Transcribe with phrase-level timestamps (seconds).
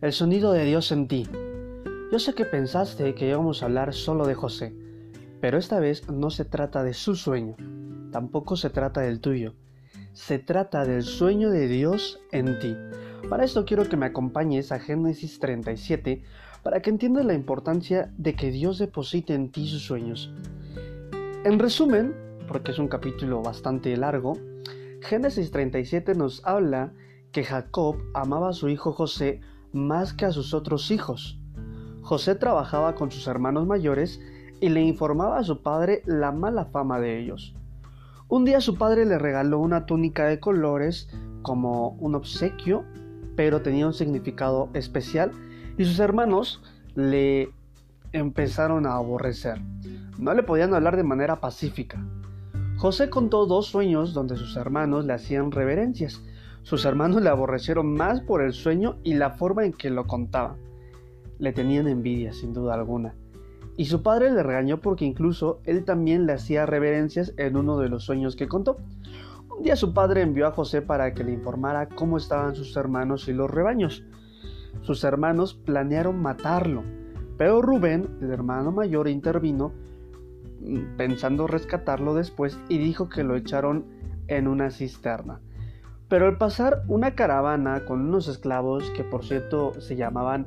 [0.00, 1.26] El sonido de Dios en ti.
[2.12, 4.74] Yo sé que pensaste que íbamos a hablar solo de José,
[5.40, 7.56] pero esta vez no se trata de su sueño,
[8.10, 9.54] tampoco se trata del tuyo.
[10.12, 12.76] Se trata del sueño de Dios en ti.
[13.28, 16.22] Para esto quiero que me acompañes a Génesis 37
[16.62, 20.32] para que entiendas la importancia de que Dios deposite en ti sus sueños.
[21.44, 22.14] En resumen,
[22.46, 24.34] porque es un capítulo bastante largo,
[25.00, 26.92] Génesis 37 nos habla
[27.32, 29.40] que Jacob amaba a su hijo José
[29.74, 31.38] más que a sus otros hijos.
[32.02, 34.20] José trabajaba con sus hermanos mayores
[34.60, 37.54] y le informaba a su padre la mala fama de ellos.
[38.28, 41.08] Un día su padre le regaló una túnica de colores
[41.42, 42.84] como un obsequio,
[43.36, 45.32] pero tenía un significado especial
[45.76, 46.62] y sus hermanos
[46.94, 47.50] le
[48.12, 49.60] empezaron a aborrecer.
[50.18, 52.02] No le podían hablar de manera pacífica.
[52.76, 56.22] José contó dos sueños donde sus hermanos le hacían reverencias
[56.64, 60.56] sus hermanos le aborrecieron más por el sueño y la forma en que lo contaba.
[61.38, 63.14] Le tenían envidia, sin duda alguna.
[63.76, 67.90] Y su padre le regañó porque incluso él también le hacía reverencias en uno de
[67.90, 68.78] los sueños que contó.
[69.54, 73.28] Un día su padre envió a José para que le informara cómo estaban sus hermanos
[73.28, 74.02] y los rebaños.
[74.80, 76.82] Sus hermanos planearon matarlo,
[77.36, 79.72] pero Rubén, el hermano mayor, intervino
[80.62, 83.84] mm, pensando rescatarlo después y dijo que lo echaron
[84.28, 85.40] en una cisterna.
[86.08, 90.46] Pero al pasar una caravana con unos esclavos que por cierto se llamaban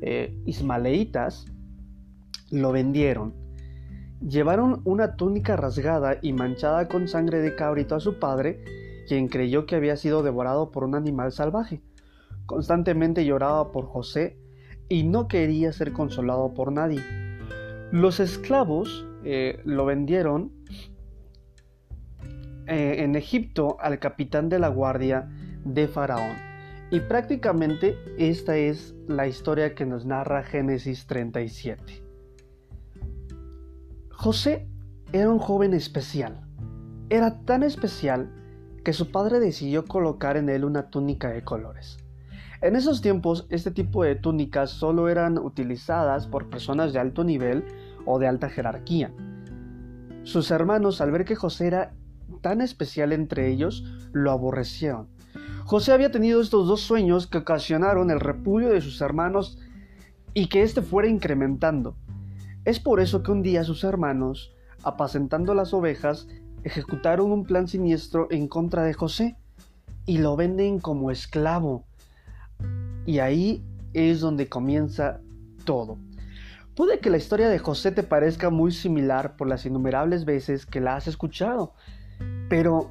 [0.00, 1.46] eh, ismaleitas,
[2.50, 3.34] lo vendieron.
[4.20, 8.64] Llevaron una túnica rasgada y manchada con sangre de cabrito a su padre,
[9.06, 11.80] quien creyó que había sido devorado por un animal salvaje.
[12.46, 14.38] Constantemente lloraba por José
[14.88, 17.00] y no quería ser consolado por nadie.
[17.92, 20.52] Los esclavos eh, lo vendieron
[22.68, 25.28] eh, en Egipto al capitán de la guardia
[25.64, 26.36] de Faraón.
[26.90, 32.02] Y prácticamente esta es la historia que nos narra Génesis 37.
[34.10, 34.68] José
[35.12, 36.40] era un joven especial.
[37.10, 38.30] Era tan especial
[38.84, 41.98] que su padre decidió colocar en él una túnica de colores.
[42.60, 47.64] En esos tiempos, este tipo de túnicas solo eran utilizadas por personas de alto nivel
[48.04, 49.12] o de alta jerarquía.
[50.24, 51.94] Sus hermanos, al ver que José era
[52.40, 55.08] tan especial entre ellos, lo aborrecieron.
[55.64, 59.58] José había tenido estos dos sueños que ocasionaron el repudio de sus hermanos
[60.34, 61.96] y que éste fuera incrementando.
[62.64, 64.52] Es por eso que un día sus hermanos,
[64.82, 66.26] apacentando las ovejas,
[66.64, 69.36] ejecutaron un plan siniestro en contra de José
[70.06, 71.84] y lo venden como esclavo.
[73.04, 75.20] Y ahí es donde comienza
[75.64, 75.98] todo.
[76.74, 80.80] Puede que la historia de José te parezca muy similar por las innumerables veces que
[80.80, 81.74] la has escuchado,
[82.48, 82.90] pero,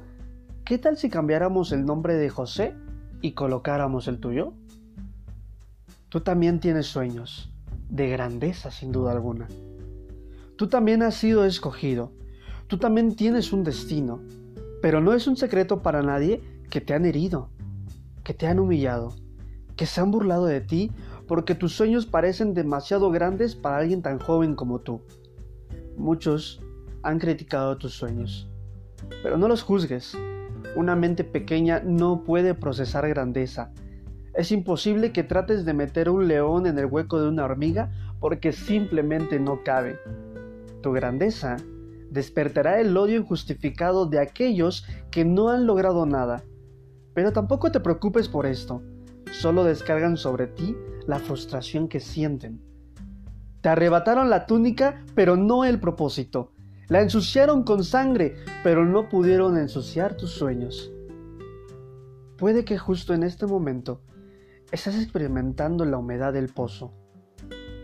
[0.64, 2.74] ¿qué tal si cambiáramos el nombre de José
[3.20, 4.52] y colocáramos el tuyo?
[6.08, 7.52] Tú también tienes sueños,
[7.88, 9.48] de grandeza sin duda alguna.
[10.56, 12.12] Tú también has sido escogido,
[12.68, 14.20] tú también tienes un destino,
[14.80, 16.40] pero no es un secreto para nadie
[16.70, 17.48] que te han herido,
[18.22, 19.14] que te han humillado,
[19.74, 20.92] que se han burlado de ti
[21.26, 25.02] porque tus sueños parecen demasiado grandes para alguien tan joven como tú.
[25.96, 26.62] Muchos
[27.02, 28.48] han criticado tus sueños
[29.22, 30.16] pero no los juzgues.
[30.76, 33.72] Una mente pequeña no puede procesar grandeza.
[34.34, 38.52] Es imposible que trates de meter un león en el hueco de una hormiga porque
[38.52, 39.98] simplemente no cabe.
[40.82, 41.56] Tu grandeza
[42.10, 46.42] despertará el odio injustificado de aquellos que no han logrado nada.
[47.14, 48.82] Pero tampoco te preocupes por esto,
[49.32, 50.76] solo descargan sobre ti
[51.06, 52.62] la frustración que sienten.
[53.60, 56.52] Te arrebataron la túnica, pero no el propósito.
[56.88, 60.90] La ensuciaron con sangre, pero no pudieron ensuciar tus sueños.
[62.38, 64.00] Puede que justo en este momento
[64.72, 66.94] estás experimentando la humedad del pozo,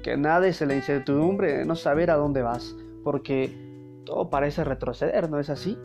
[0.02, 3.54] que nades en la incertidumbre de no saber a dónde vas, porque
[4.06, 5.78] todo parece retroceder, ¿no es así?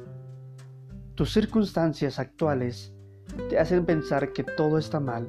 [1.15, 2.93] Tus circunstancias actuales
[3.49, 5.27] te hacen pensar que todo está mal,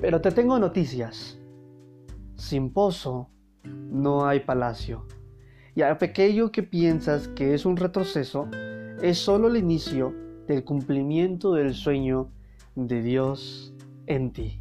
[0.00, 1.38] pero te tengo noticias.
[2.36, 3.28] Sin pozo
[3.64, 5.06] no hay palacio.
[5.74, 8.48] Y aquello que piensas que es un retroceso
[9.02, 10.14] es solo el inicio
[10.46, 12.28] del cumplimiento del sueño
[12.74, 13.72] de Dios
[14.06, 14.60] en ti.